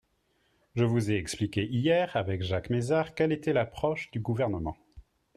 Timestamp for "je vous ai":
0.73-1.15